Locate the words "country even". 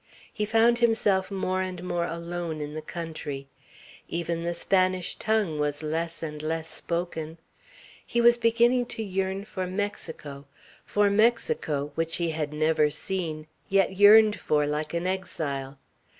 2.81-4.43